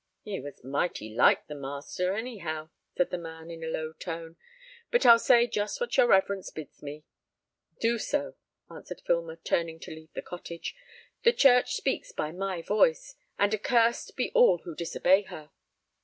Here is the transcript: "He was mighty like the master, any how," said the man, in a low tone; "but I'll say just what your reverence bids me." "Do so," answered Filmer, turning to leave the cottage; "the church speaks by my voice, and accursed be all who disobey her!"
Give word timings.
"He 0.23 0.39
was 0.39 0.63
mighty 0.63 1.13
like 1.13 1.45
the 1.45 1.53
master, 1.53 2.15
any 2.15 2.39
how," 2.39 2.71
said 2.97 3.11
the 3.11 3.19
man, 3.19 3.51
in 3.51 3.63
a 3.63 3.67
low 3.67 3.93
tone; 3.93 4.35
"but 4.89 5.05
I'll 5.05 5.19
say 5.19 5.45
just 5.45 5.79
what 5.79 5.95
your 5.95 6.07
reverence 6.07 6.49
bids 6.49 6.81
me." 6.81 7.03
"Do 7.79 7.99
so," 7.99 8.33
answered 8.67 9.03
Filmer, 9.05 9.35
turning 9.35 9.79
to 9.81 9.91
leave 9.93 10.11
the 10.13 10.23
cottage; 10.23 10.75
"the 11.21 11.31
church 11.33 11.75
speaks 11.75 12.11
by 12.11 12.31
my 12.31 12.63
voice, 12.63 13.13
and 13.37 13.53
accursed 13.53 14.15
be 14.17 14.31
all 14.31 14.57
who 14.63 14.73
disobey 14.73 15.21
her!" 15.25 15.51